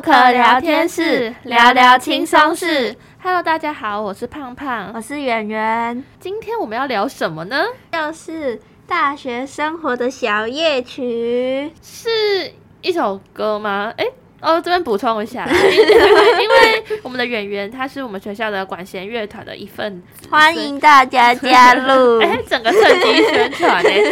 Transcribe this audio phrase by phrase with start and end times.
[0.00, 2.96] 洛克聊天室，聊聊轻松事。
[3.22, 6.02] Hello，大家好，我是胖胖，我是圆圆。
[6.18, 7.66] 今天我们要聊什么呢？
[7.92, 8.58] 就是
[8.88, 12.50] 大学生活的小夜曲，是
[12.80, 13.92] 一首歌吗？
[13.98, 22.20] 哎、欸，哦，这边补充一下， 因为我们的圆圆他是我们学校的管弦乐团的一份子，欢迎大家加入。
[22.22, 24.02] 哎、 欸，整个趁机宣传哎，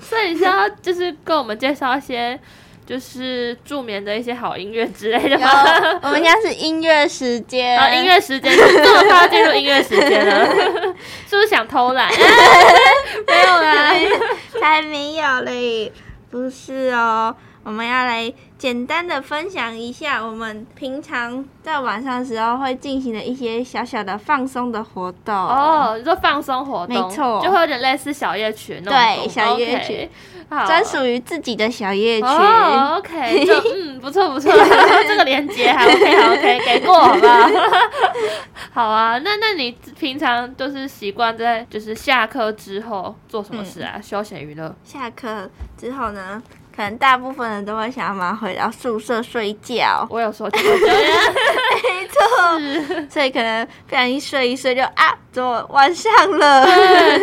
[0.00, 2.40] 所以你需要就是跟我们介绍一些。
[2.84, 6.00] 就是助眠的一些好音乐之类的吗？
[6.02, 10.46] 我们家是音乐时间，啊，音乐时间，这么快要进入音乐时间了，
[11.28, 12.10] 是不是想偷懒？
[13.26, 13.94] 没有啦，
[14.60, 15.92] 才没有嘞，
[16.30, 25.34] 不是哦，我们要来简单的分享一下我们平常在晚上的时候会进行的一些小小的放松的活动。
[25.34, 30.08] 哦，你说放松活动，没错，就会有点类似小夜曲那种，对，小夜曲。
[30.48, 32.26] 专属于自己的小夜曲。
[32.28, 34.52] 哦，OK，就 嗯，不错不错，
[35.08, 37.50] 这个连接还 OK，还 OK，给过好吧？
[38.70, 43.94] 好啊，那那你平常都是习惯在就是下课之后做什么事啊？
[43.96, 44.72] 嗯、休闲娱乐？
[44.84, 46.40] 下课之后呢？
[46.74, 50.06] 可能大部分人都会想要马回到宿舍睡觉。
[50.10, 50.68] 我有说这个，
[51.82, 56.66] 没错，所以可能不小心睡一睡就啊，怎么晚上了？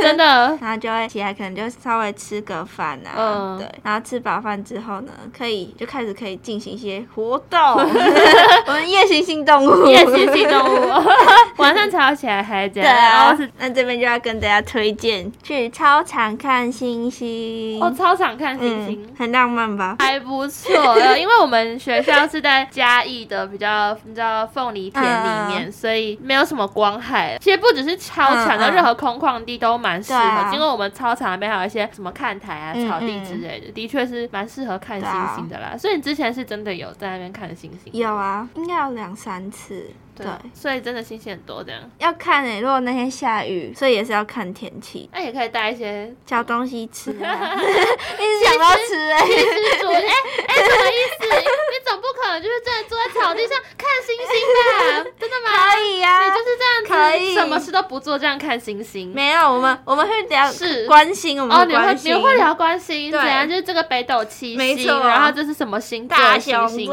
[0.01, 7.59] 真的， 然后就会起来，可能就稍微吃个饭啊，嗯、对，然后吃饱饭之后呢，可以就开始可以进行一些活动。
[8.67, 11.03] 我们夜行性动物，夜行性动物，
[11.57, 12.89] 晚上吵起来还这样。
[12.89, 17.81] 对啊，那这边就要跟大家推荐去操场看星星。
[17.81, 19.95] 哦，操场看星星，嗯、很浪漫吧？
[19.99, 20.73] 还不错，
[21.17, 27.37] 因为我们学校是在嘉义的比较，你知道凤梨田里面，嗯、所以没有什么光害。
[27.39, 30.53] 其实不只是操场的，任何空旷地都蛮适合。
[30.53, 35.77] 因为我们操场那边还有一些什么看台啊、草地之类的，的确是蛮适合看星星的啦。
[35.77, 37.93] 所以你之前是真的有在那边看星星？
[37.93, 39.91] 有啊，应该有两三次。
[40.23, 41.81] 对，所以真的星星很多这样。
[41.97, 45.09] 要看诶、欸，如果那天下雨，所以也是要看天气。
[45.13, 50.13] 那也可以带一些小东西吃啊， 一直想要吃诶、欸，其实煮诶，哎
[50.47, 51.25] 哎，什么意思？
[51.29, 55.11] 你总不可能就是真的坐在草地上看星星吧？
[55.19, 55.73] 真的吗？
[55.73, 59.11] 可以呀、啊，你就是这样子，可以，什么事都不做这样看星星。
[59.13, 63.47] 没有，我们我们会聊是关心我们哦，你会你会聊关心，对怎样？
[63.47, 66.17] 就是这个北斗七星，然后这是什么星座？
[66.17, 66.91] 大星星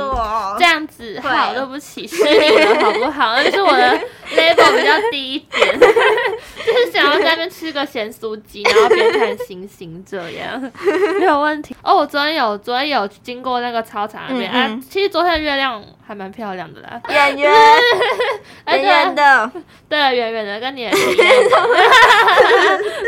[0.58, 1.18] 这样子。
[1.22, 3.15] 好，对不起，失礼了，好不好？
[3.16, 4.00] 那是我的。
[4.26, 10.60] level 比较低一点， 就是想要在那边吃个咸酥鸡，然后边看星星，这样。
[11.20, 11.76] 没有问题。
[11.80, 14.76] 哦，我昨天有昨天有经过那个操场那边，嗯嗯。
[14.76, 17.52] 啊，其实昨天的月亮还蛮漂亮的啦，圆圆。
[18.66, 19.52] 圆圆的，
[19.88, 20.90] 对，圆圆的，跟你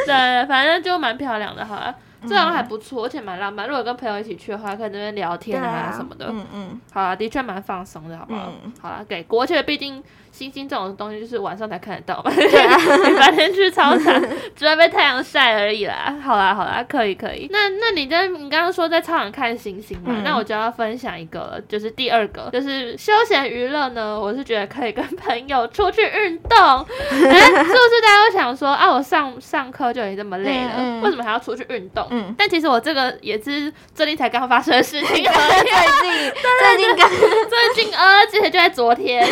[0.07, 1.93] 对，反正就蛮漂亮的，好了。
[2.27, 3.69] 这样还不错，而且蛮浪漫。
[3.69, 6.27] 如果跟朋友一起去的话，可以在那边聊天啊什么的。
[6.31, 8.53] 嗯嗯，好啊，的确蛮放松的，好不好？
[8.65, 10.03] 嗯、好了，给过，而且毕竟。
[10.31, 12.77] 星星这种东西就是晚上才看得到嘛，对啊，
[13.09, 14.23] 你白天去操场
[14.55, 16.17] 只会被太阳晒而已啦。
[16.23, 17.49] 好啦好啦，可以可以。
[17.51, 20.07] 那那你在你刚刚说在操场看星星嘛？
[20.09, 24.19] 嗯、那我就要分享一个了，就是第二个，就是休闲娱乐呢。
[24.19, 26.59] 我是觉得可以跟朋友出去运动。
[26.59, 32.07] 哎，是不是大家会想说啊，我上上课就已经这么累了，嗯嗯、为什么还要出去运动？
[32.11, 35.09] 嗯，但其实我这个也是最近才刚发生的事情。
[35.25, 35.33] 最近
[36.61, 39.27] 最近刚最近呃，其实就在昨天。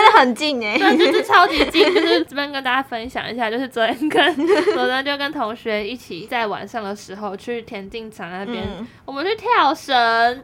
[0.00, 4.34] 真的很近哎，对，就是超级近，就是这边跟大家分享一下，就是昨天跟
[4.72, 9.94] 昨天就跟同学一起在晚上的时候去田径场那边，嗯、我们去跳绳，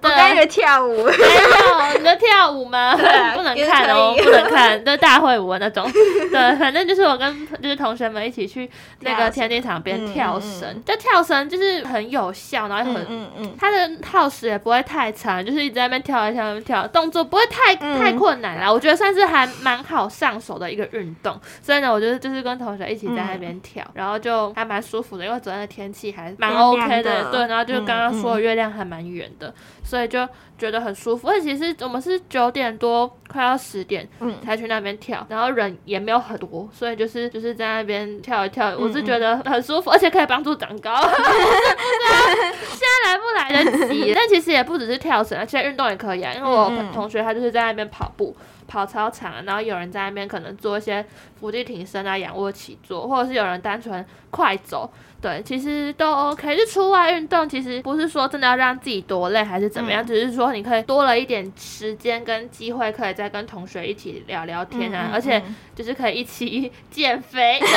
[0.00, 2.94] 对，我刚以为跳舞，没有，你在跳舞吗？
[3.34, 13.56] 不能看哦，不能看，就大会舞那种，对，反正就是我跟就是同学们一起去那个田径场边跳绳，嗯嗯、就跳绳就是很有效，然后很，嗯嗯，嗯。
[13.58, 19.46] 它的耗时也不会太长，就是一直在那边跳一跳一跳，动作不会太、嗯、太困难啦，我觉得算是还。
[19.62, 29.52] 蛮好上手的一个运动，所以呢，我觉得就是跟同学一起在那边跳，嗯、然后就还蛮舒服的，因为昨天的天气还蛮 OK 的，对，然后就刚刚说的月亮还蛮圆的，
[29.82, 31.28] 所以就觉得很舒服。
[31.28, 34.08] 而且其实我们是九点多快要十点
[34.44, 40.94] 才去那边跳，嗯、然后人也没有很多，所以就是就是在那边跳一跳，我是觉得很舒服，而且可以帮助长高。
[41.02, 44.12] 现在来不来得及？
[44.14, 48.36] 但其实也不只是跳绳啊，其他运动也可以啊，因为我同学他就是在那边跑步。
[48.66, 51.04] 跑操场，然后有人在那边可能做一些
[51.38, 54.90] 伏地挺身啊、仰卧起坐，或者是有人单纯快走。
[55.20, 56.56] 对，其实都 OK。
[56.56, 65.42] 就出外运动，其实不是说真的要让自己多累还是怎么样，嗯、只是说你可以多了一点时间跟机会，可以再跟同学一起聊聊天啊，嗯嗯嗯、而且
[65.74, 67.72] 就是可以一起 减肥的部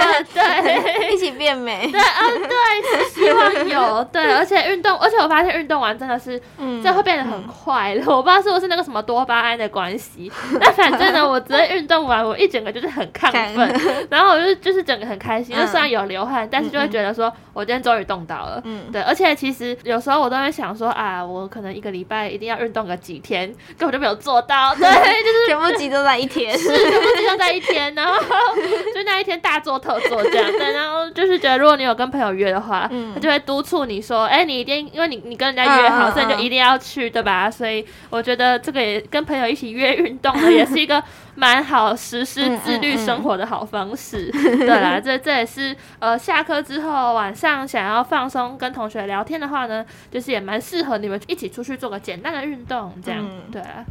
[0.00, 1.90] 分， 对， 一起变美。
[1.90, 4.04] 对，嗯，对，希望有。
[4.12, 8.02] 对，而且运动，而且我发现运动完真的是，嗯，这会变得很快乐。
[8.04, 10.30] 嗯、我不知道是不是那个什么多巴胺的关系，
[10.60, 15.54] 但反正呢，我觉得运动完，我一整个就是很亢奋，然后我就就是整个很开心。
[15.56, 16.94] 就虽然有流汗，但是就会。
[16.94, 28.14] 觉得说，我今天终于动到了，嗯，对，而且其实有时候我都会想说，啊，我可能一个礼拜一定要运动个几天，根本就没有做到，对，就是全部集中在一天，是全部集中在一天，然后
[28.94, 37.50] 就那一天大做特做这样，对，然后就是觉得如果你有跟朋友约的话，嗯，他就会督促你说，哎，你一定，因为你你跟人家约好，所以你就一定要去，对吧？
[37.50, 41.02] 所以我觉得这个也跟朋友一起约运动的也是一个。
[41.36, 53.84] 蛮好实施自律生活的好方式，嗯嗯嗯、对啦，这这也是呃下课之后晚上想要放松跟同学聊天的话呢，就是也蛮适合你们一起出去做个简单的运动，这样、嗯、对啊。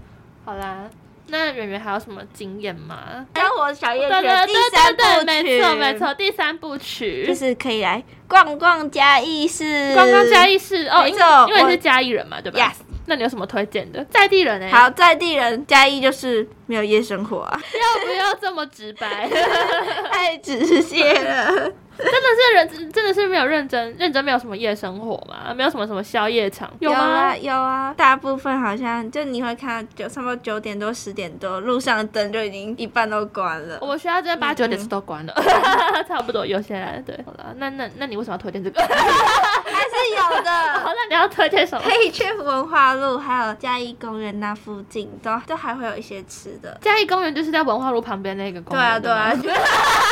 [0.46, 0.90] 好啦，
[1.28, 3.26] 那圆圆还有什么经验吗？
[3.36, 4.16] 生活小夜曲
[4.48, 12.83] 第三部曲，没错没错，第三部曲就是可以来逛逛嘉义市，逛逛嘉义市哦，因为错因为你是嘉义人嘛，对吧？Yes。
[13.06, 14.70] 那你有什么推荐的在地人呢？
[14.70, 17.60] 好，在地人嘉义就是没有夜生活啊！
[17.74, 19.30] 要不要这么直白？
[20.12, 21.72] 太直接了。
[21.98, 25.54] 真的是认，真的是没有认真，认真没有什么夜生活嘛？
[25.54, 26.70] 没有什么什么宵夜场？
[26.80, 33.78] 有啊，有啊，大部分好像就你会看到九，差不多九点多十点多，路上的灯就已经一半都关了。
[33.82, 35.34] 我们学校这边八九点是都关了，
[36.08, 37.18] 差不多有些人对。
[37.26, 38.82] 好了，那那那你为什么要推荐这个？
[38.82, 40.52] 还是有的。
[40.82, 41.84] 好，那你要推荐什么？
[41.88, 46.78] 可以去文化路，还有嘉义公园那附近，都都还会有一些吃的。
[46.82, 49.02] 嘉义公园就是在文化路旁边那个公园。
[49.02, 49.62] 对啊，对啊。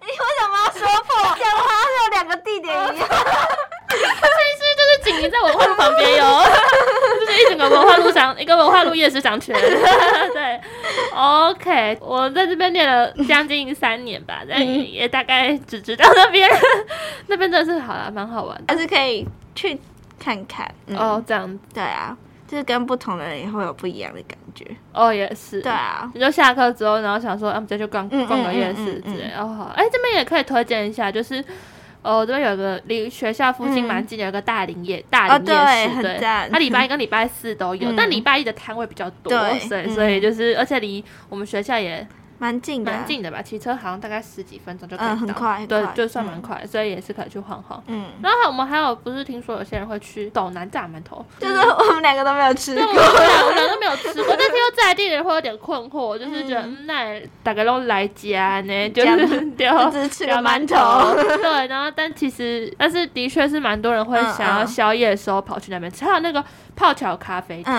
[0.00, 1.36] 你为什么要说破？
[1.36, 3.08] 讲的好像有两个地点一样。
[3.90, 6.44] 其实就是紧邻在文化路旁边哟，
[7.20, 9.54] 就是一整个文化路上，一个文化路夜市商圈。
[10.32, 10.60] 对
[11.14, 16.48] ，OK，我在这边念了将近三年吧，但也大概只知道那边，
[17.26, 19.78] 那边真的是好啦，蛮好玩的，还是可以去
[20.18, 20.72] 看看。
[20.86, 22.16] 嗯、哦，这样对啊。
[22.46, 24.66] 就是跟不同的人也会有不一样的感觉。
[24.92, 25.60] 哦，也是。
[25.60, 29.30] 对啊，你就下课之后，然后想说，啊，直接就逛逛个夜市之类。
[29.38, 31.44] 哦好，哎，这边也可以推荐一下，就是，
[32.02, 36.18] 哦，这边有个离学校附近蛮近的，有个大林夜大林夜市，对，
[36.50, 42.06] 它礼拜一跟 礼拜四都有，但礼拜一的摊位比较多，对，所以就是，而且离我们学校也。
[42.40, 43.42] 蛮近的，蛮近的吧？
[43.42, 47.82] 骑车好像大概十几分钟就可以到，嗯，很快，对，就算蛮快，所以也是可以去晃晃。
[47.86, 66.42] 嗯，然后我们还有不是听说有些人会去斗南炸馒头，就是我们两个都没有吃过，我们两个都没有吃过，但是又在地人会有点困惑，就是觉得那大概都来家呢，就是 丢只吃个馒头，对，然后但其实但是的确是蛮多人会想要宵夜的时候跑去那边吃，还有那个
[66.74, 67.74] 泡桥咖啡厅，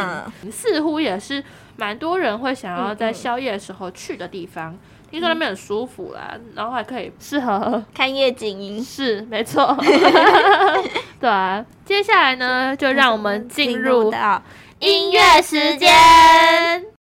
[0.52, 1.44] 似乎也是。
[1.82, 4.78] 蛮多人会想要在宵夜的时候去的地方，
[5.10, 9.76] 听说那边很舒服啦，然后还可以适合看夜景，是没错。
[11.20, 14.44] 对啊，接下来呢，就让我们进入到
[14.78, 16.91] 音乐时间。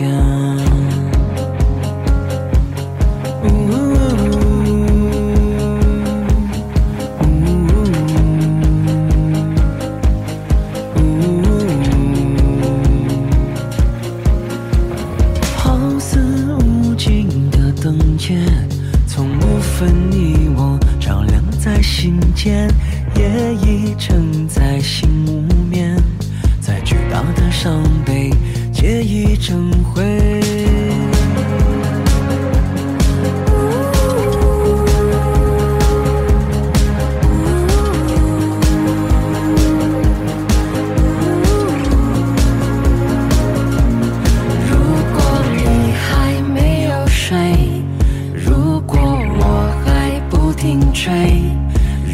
[0.00, 0.73] 夜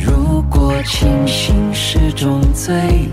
[0.04, 3.08] 如果清醒是种罪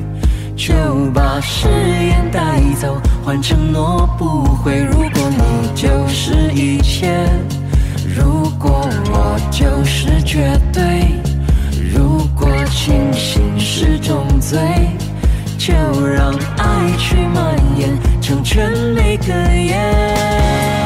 [0.56, 0.74] 就
[1.14, 4.84] 把誓言带走，换承诺不会。
[4.84, 7.16] 如果你就是一切，
[8.16, 10.82] 如果我就是绝对，
[11.94, 14.60] 如果清醒是种罪，
[15.58, 15.74] 就
[16.08, 20.77] 让爱去蔓延，成全每个夜。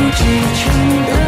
[0.00, 0.24] 你支
[0.54, 1.27] 撑的。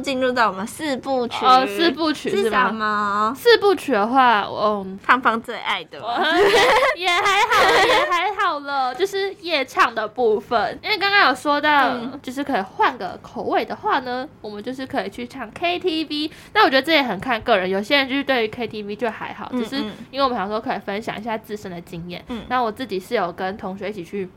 [0.00, 3.32] 进入到我们四部曲哦，四部曲是什么？
[3.36, 5.98] 四部曲的话，嗯，胖胖最爱的，
[6.96, 10.78] 也还好，也还好了， 就是夜唱的部分。
[10.82, 16.30] 因为刚刚有说到，嗯、就是可以换个口味的话呢，我们就是可以去唱 KTV。
[16.54, 19.76] 那我觉得这也很看个人，有些人就是对于 KTV 就还好，只是
[20.10, 22.24] 因为我们想说可以分享一下自身的经验。
[22.28, 24.28] 嗯，那我自己是有跟同学一起去。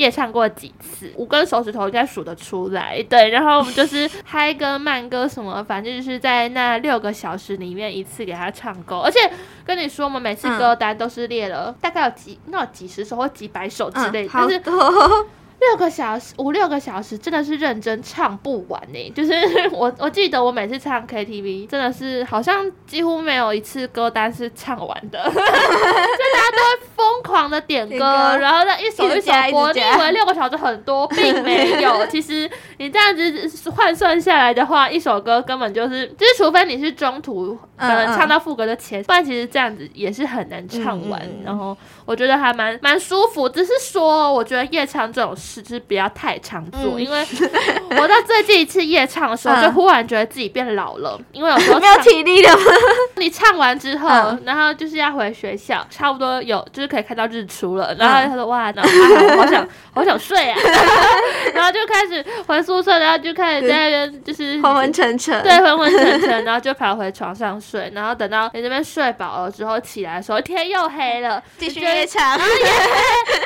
[0.00, 3.02] 夜唱过几次，五根手指头应该数得出来。
[3.02, 9.00] 对，然后我们就是嗨歌、慢歌什么， 反正就是在那六个小时里面一次给他唱够。
[9.00, 9.18] 而且
[9.64, 14.62] 跟你说，我们每次歌单都是列了大概有几，那有几十首或几百首之类的，但是。
[15.60, 19.10] 六个小时，五六个小时，真的是认真唱不完呢。
[19.14, 19.32] 就是
[19.72, 29.70] 我，我记得我每次唱 KTV，真的是好像几乎没有一次歌单是唱完的， 就大家都会疯狂的点歌，歌然后再一首一首播。
[29.72, 32.04] 你以为六个小时很多，并没有。
[32.08, 41.20] 其实你这样子换算下来的话，一首歌根本就是，就是除非你是中途可能唱到副歌的前，不然其实这样子也是很难唱完。
[41.44, 41.76] 然后
[42.06, 45.49] 我觉得还蛮蛮舒服，只是说我觉得夜唱这种事。
[45.50, 47.26] 事，就是不要太常做，嗯、因为
[47.98, 52.56] 我在最近一次夜唱的时候，就忽然觉得自己变老了，嗯、因为有时候没有体力了。
[53.16, 58.90] 你唱完之后，嗯、然后就是要回学校，差不多有就是可以看到日出了，然后他说哇，然后
[59.36, 60.58] 我好想 好想睡啊，
[61.54, 72.38] 然后就开始回宿舍，然后就开始在那边就是昏昏沉沉，对，昏昏沉沉，然后就跑回床上睡，然后等到你这边睡饱了之后起来的时候，天又黑了，继续夜唱，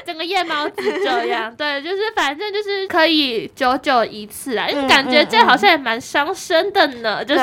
[0.06, 7.42] 整个夜猫子这样，对，就是反正就是可以久久一次啊，因为感觉这好像也蛮伤身的呢，就是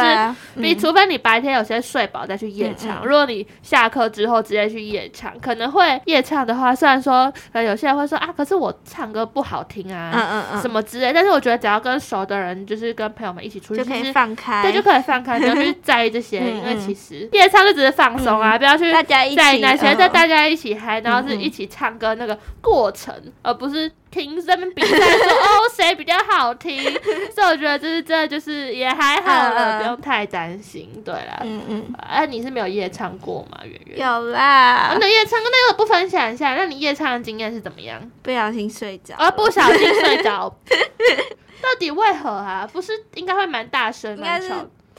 [0.55, 26.83] 你除非你白天有些睡饱再去夜唱，如果你下课之后直接去夜唱，可能会夜唱的话，虽然说可能有些人会说啊，可是我唱歌不好听啊，嗯嗯嗯，什么之类，但是我觉得只要跟熟的人，就是跟朋友们一起出去，就可以放开，对，就可以放开，不要去在意这些， 因为其实夜唱就只是放松啊，不要去在意那些，在大家一起嗨，然后是一起唱歌那个过程，而不是听他们比赛说 哦谁比较好听，
[27.33, 30.89] 所以我觉得就是这就是也还好了，不用太担心。
[31.03, 33.59] 对啦，嗯嗯，哎，你是没有夜唱过吗？
[33.63, 37.99] 圆圆有啦，那夜唱那个不分享一下，那你夜唱的经验是怎么样？
[38.21, 40.53] 不小心睡着，啊，不小心睡着，
[41.61, 42.67] 到底为何啊？
[42.71, 44.27] 不是应该会蛮大声吗？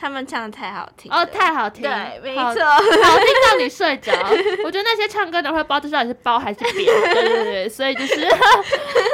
[0.02, 4.10] 他们唱的太好听哦，太好听，对，没错，好听到你睡着。
[4.66, 6.74] 我觉得那些唱歌的会包，知道你是包还是扁，
[7.14, 8.28] 对对对，所以就是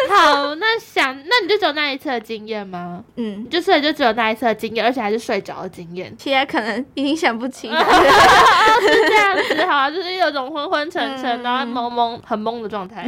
[0.09, 0.54] 好。
[0.54, 3.04] 那想，那你就只有那一次的经验吗？
[3.16, 7.85] 嗯，就是就只有那一次的经验，而且还是睡着的经验，其他可能已经想不清了。
[7.85, 13.07] 是这样子，好，就是有种昏昏沉沉，然后懵懵很懵的状态。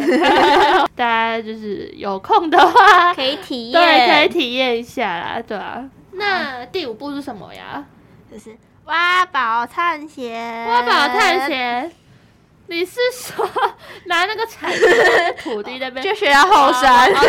[0.94, 5.82] 大家就是有空的话可以体验，对，可以体验一下啦，对啊。
[6.20, 7.84] 那第五步是什么呀？
[8.30, 10.68] 就是挖宝探险。
[10.68, 11.90] 挖宝探险，
[12.66, 13.48] 你是说
[14.04, 14.86] 拿那个铲子
[15.42, 16.04] 土地那边？
[16.04, 17.10] 就学校后山。
[17.10, 17.26] 然后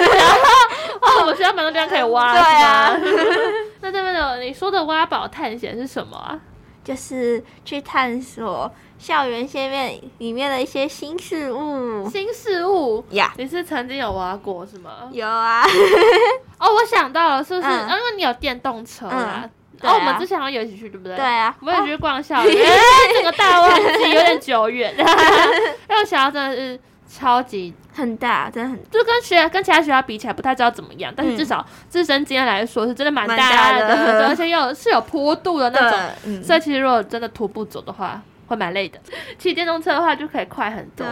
[1.01, 2.33] 哦，我学校蛮多地方可以挖。
[2.33, 2.97] 对啊。
[3.81, 6.39] 那这边的你说的挖宝探险是什么啊？
[6.83, 12.07] 就是去探索校园里面里面的一些新事物。
[12.07, 13.33] 新事物呀？
[13.35, 15.09] 你是曾经有挖过是吗？
[15.11, 15.63] 有啊。
[16.59, 17.67] 哦，我想到了，是不是？
[17.67, 19.49] 因为你有电动车啊。
[19.81, 21.15] 哦，我们之前好像有一起去，对不对？
[21.15, 21.55] 对啊。
[21.61, 22.53] 我们也去逛校园，
[23.17, 24.93] 这个大忘记有点久远。
[25.89, 26.79] 因为学校真的是
[27.09, 31.11] 超级很大，真的很，就跟学跟其他学校比起来，不太知道怎么样。
[31.17, 36.43] 但是至少自身经验来说，是真的蛮大的，而且又是有坡度的那种。
[36.43, 38.99] 所以其实如果真的徒步走的话，会蛮累的。
[39.37, 41.05] 骑电动车的话就可以快很多。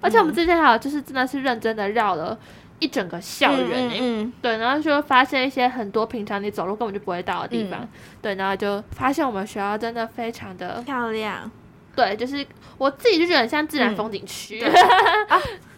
[0.00, 2.38] 而且我们之前还有就是真的是认真的绕了。
[2.80, 7.88] 一整个校园、欸，嗯，嗯，对，然后就发现一些很多平常你走路根本就不会到的地方，嗯、
[8.22, 11.50] 对，然后就发现我们学校真的非常的漂亮，
[11.96, 14.64] 对，就是我自己就觉得很像自然风景区。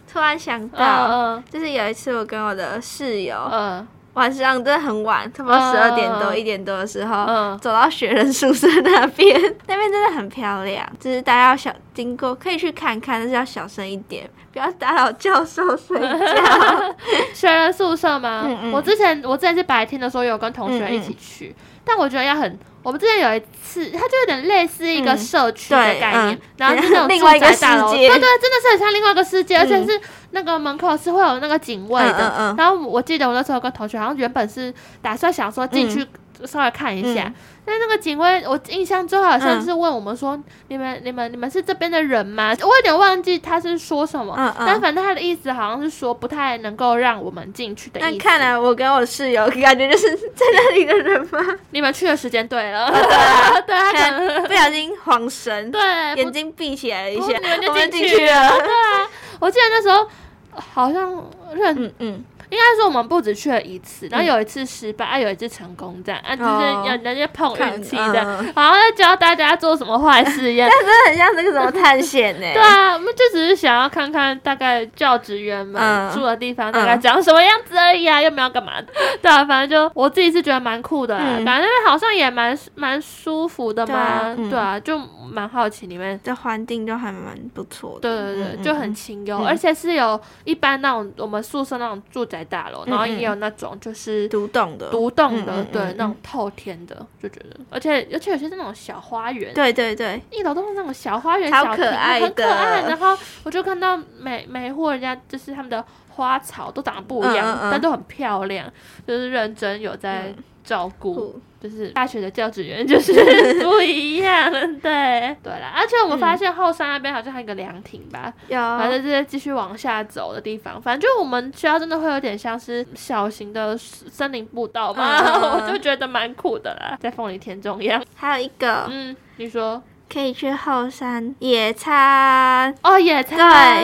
[0.07, 3.87] 突然想到， 就是有一次我跟我的室友，嗯。
[4.13, 16.95] 晚上真的很晚，差不多十二点多一点多的时候，嗯、走到雪人宿舍那边，那边真的很漂亮，就是大家要小经过可以去看看，但是要小声一点，不要打扰教授睡觉。
[17.33, 18.43] 学人宿舍吗？
[18.45, 22.59] 嗯嗯，我之前我之前是白天的时候有跟同学一起去，但我觉得要很。
[22.83, 27.07] 我们之前有一次，它就有点类似一个社区的概念，嗯、然后是那种
[27.39, 32.11] 住宅大楼，对对，真的是很像另外一个世界，嗯、而且是那个门口是会有那个警卫的。
[32.11, 36.05] 嗯嗯嗯，然后我记得我那时候有个同学好像原本是打算想说进去
[36.45, 37.31] 稍微看一下。
[37.63, 40.37] 但那个警卫，我印象中好像是问我们说
[40.69, 48.09] ：“你们、你们、你们是这边的人吗？”我有点忘记他是说什么，但反正他的意思好像是说不太能够让我们进去的意思。
[48.09, 51.39] 那看来我跟我室友感觉就是在那里的人吗？
[51.69, 52.89] 你们去的时间对了，
[53.67, 55.79] 对啊，不小心晃神，对，
[56.15, 58.49] 眼睛闭起来了一下，你们就进去了。
[58.49, 59.07] 对啊，
[59.41, 60.07] 我记得那时候
[60.53, 61.11] 好像
[61.51, 61.93] 认嗯。
[61.99, 72.41] 嗯应该说我们不止去了一次，然后有一次失败，啊有一次成功，这样啊，就是要人家碰运气的，然后在教大家做什么坏事一样， 但是很像那个什么探险呢？
[72.53, 78.73] 对啊，我们就只是想要看看大概教职员们住的地方大概长什么样子而已啊，又没有干嘛。
[79.21, 84.99] 对啊，反正就我自己是觉得蛮酷的，反正那边好像也蛮蛮舒服的嘛，对啊，就
[85.31, 86.19] 蛮好奇里面。
[86.23, 92.40] 的环境就还蛮不错的，对对对，就很清幽，而且是有一般那种我们宿舍那种住宅。
[92.45, 102.81] 大楼，然后也有那种就是独栋的，独栋的，对，那种透天的，就觉得，而且而且有些是那种小花园，对对对，一楼都是那种小花园，小可爱的，很可爱。
[102.81, 108.71] 然后我就看到每每户人家就是他们的花草都长得不一样，但都很漂亮，
[109.07, 111.39] 就是认真有在照顾。
[111.61, 113.13] 就是大学的教职员就是
[113.63, 115.71] 不一样，对对啦。
[115.75, 120.81] 而且我们发现后山那边好像还有个凉亭吧，有、嗯，反正就是继续往下走的地方。
[120.81, 128.03] 反正就我们学校真的会有点像是小型的森林步道嘛，嗯、我就觉得蛮酷的啦，在凤梨田中央。
[128.15, 133.37] 还有一个，嗯，你说可以去后山野餐哦，野餐。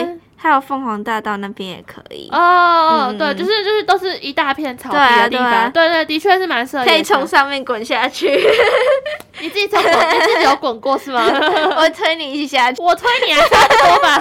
[0.04, 6.84] 对还有凤凰大道那边也可以哦，嗯、对，就是就是都是一大片草地的地方，对、啊对，啊、对对，的确是蛮适合。
[6.84, 8.28] 可以从上面滚下去。
[9.40, 11.22] 你自己从自己有滚过是吗？
[11.76, 14.20] 我推你一下，我推你还差不多吧。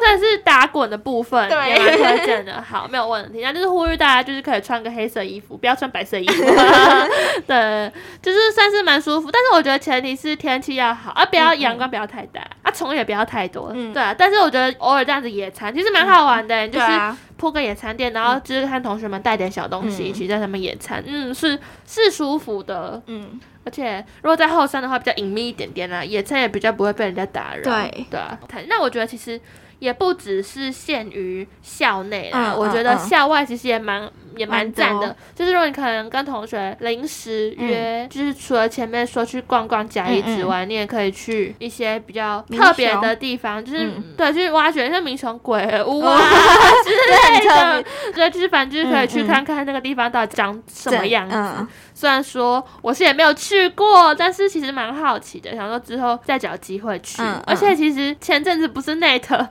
[0.00, 2.62] 这是打滚的部分，对，也蛮推荐的。
[2.62, 3.40] 好，没有问题。
[3.42, 6.44] 那就是呼吁大家，就是可以穿个黑色衣服，不要穿白色衣服。
[7.46, 13.70] 对，就是算是蛮舒服，但是我觉得前提是天气要好，啊，不要阳光不要太大，啊，虫也不要太多。
[13.74, 14.14] 嗯，对啊。
[14.16, 16.86] 但是我觉得偶尔这样子野餐其实蛮好玩的，嗯、就是
[17.36, 23.38] 铺个野餐垫，然后就是看同学们带点小东西一起在上面野餐，嗯，嗯，是是舒服的，嗯。
[23.64, 27.62] 而且如果在后山的话，比较隐秘一点点啦，野餐也比较不会被人家打扰。
[27.62, 29.40] 对对啊，那我觉得其实。
[29.78, 35.14] 也不只是限于校内啦，嗯、我觉得校外其实也蛮、嗯、也蛮赞的。
[35.34, 46.18] 就是如果你可能跟同学临时约，嗯、就是除了前面说去逛逛甲乙之外，嗯嗯，你也可以去一些比较特别的地方，就是、嗯、对，去挖掘像民雄鬼屋啊
[46.84, 46.90] 之
[47.38, 47.84] 类的。
[48.14, 51.36] 对，就是反正就是可以去看看那个地方到底长什么样子。
[51.36, 57.22] 嗯虽然说我是也没有去过，但是其实蛮好奇的，想说之后再找机会去。
[57.22, 59.46] 嗯嗯、而且其实前阵子不是 NET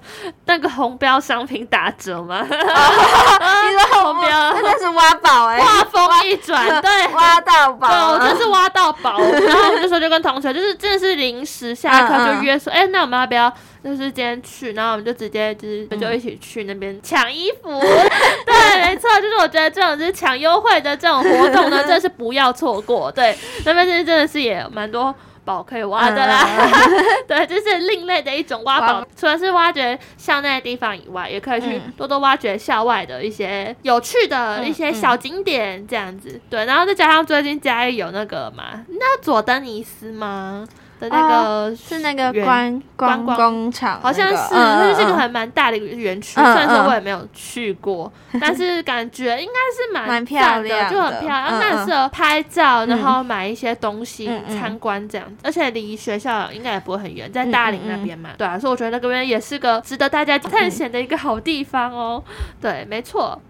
[0.46, 2.42] 那个红标商品打折吗？
[2.44, 5.60] 你说红标，真是挖宝哎！
[5.60, 9.20] 画风一转，对，挖到宝，对，我真是挖到宝。
[9.22, 13.52] 然后我就说就跟同学，就是真的是临时下课就约说，哎、嗯嗯欸，那我们要不要？
[13.84, 18.10] 就是今天去，然后我们就直接就是就一起去那边抢衣服，嗯、
[18.46, 23.12] 对，没错，就是我觉得这种就是抢优惠的这种活动呢， 真的是不要错过。
[23.12, 25.14] 对，那边是真的是也蛮多
[25.52, 29.06] 宝可以挖的啦，嗯、 对，就是另类的一种挖宝。
[29.16, 36.40] 除了是挖掘校内的地方以外，也可以去多多挖掘校外的一些有趣的一些小景点，这样子。
[36.50, 40.66] 对，然后再加上最近嘉义有那个嘛，那佐登尼斯吗？
[41.02, 46.36] 的那个是那个观观光场，好像是，就是这个还蛮大的一个园区。
[46.36, 55.38] 虽然说我也没有去过， 但是感觉应该是蛮漂亮的，就很漂亮，蛮适合拍照，然后买一些东西参观这样子。
[55.42, 58.30] 而且离学校应该也不会很远，在大林那边嘛。
[58.38, 62.24] 对啊，所以我觉得那边也是个值得大家探险的一个好地方哦。
[62.62, 63.42] 对，没错。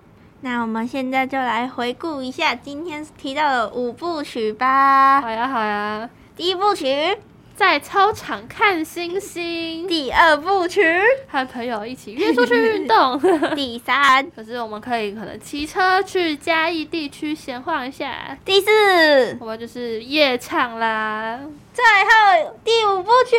[0.43, 5.19] 那我们现在就来回顾一下今天提到的五部曲吧。
[5.21, 6.09] 好呀，好呀。
[6.35, 7.17] 第一部曲。
[7.61, 9.87] 在操场看星星。
[9.87, 10.81] 第二部曲，
[11.27, 13.21] 和朋友一起约出去运动。
[13.55, 18.35] 第三，可是我们可以可能骑车去嘉义地区闲晃一下。
[18.43, 21.39] 第四，我们就是夜唱啦。
[21.71, 23.35] 最后第五部曲，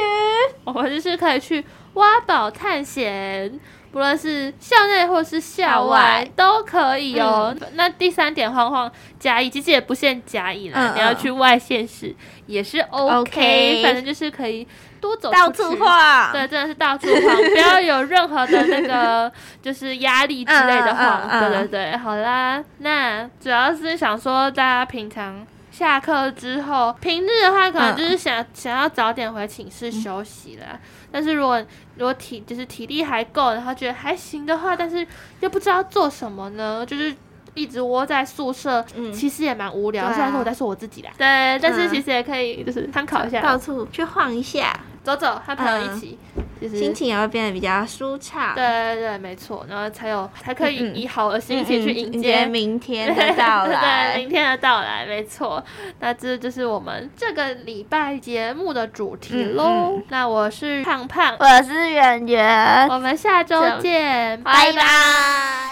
[0.63, 3.59] 我们就是可以去挖宝探险。
[3.93, 7.55] 不论是校内或是校外都可以哦。
[7.61, 12.15] 嗯、那第三点，晃晃嘉义其实也不限嘉义啦，嗯、你要去外县市
[12.47, 13.83] 也是 OK。
[13.85, 14.67] 反正就是可以
[14.99, 16.33] 多走到处晃。
[16.33, 21.29] 对，真的是到处晃， 不要有任何的那个就是压力之类的晃。
[21.41, 30.81] 对对对，好啦，那主要是想说大家平常下课之后，平日的话可能就是想、嗯、想要早点回寝室休息了。
[31.13, 31.63] 但是如果
[31.97, 35.07] 如果体就是体力还够，然后觉得还行的话，但是
[35.41, 36.85] 又不知道做什么呢？
[36.87, 37.15] 就是
[37.55, 40.11] 一直窝在宿舍，嗯、其实也蛮无聊。
[40.13, 44.81] 虽然说我在说我自己啦，对，嗯、但是其实也可以就是参考一下，到处去晃一下。
[45.05, 46.17] 走走，和朋友一起，
[46.63, 48.55] 就是心情也会变得比较舒畅。
[48.55, 54.13] 对对对，没错，然后才有才可以以好的心情去迎接明天的到来。
[54.15, 55.63] 对，明天的到来，没错。
[55.99, 60.01] 那这就是我们这个礼拜节目的主题喽。
[60.09, 65.72] 那我是胖胖，我是圆圆，我们下周见，拜拜。